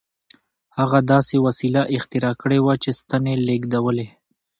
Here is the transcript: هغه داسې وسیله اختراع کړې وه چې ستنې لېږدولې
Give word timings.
هغه 0.77 0.99
داسې 1.11 1.35
وسیله 1.45 1.81
اختراع 1.97 2.33
کړې 2.41 2.59
وه 2.65 2.73
چې 2.83 2.89
ستنې 2.99 3.33
لېږدولې 3.47 4.07